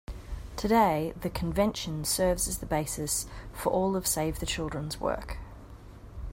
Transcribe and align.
Today, 0.57 1.13
the 1.21 1.29
Convention 1.29 2.03
serves 2.05 2.47
as 2.47 2.57
the 2.57 2.65
basis 2.65 3.27
for 3.53 3.71
all 3.71 3.95
of 3.95 4.07
Save 4.07 4.39
the 4.39 4.47
Children's 4.47 4.99
work. 4.99 5.37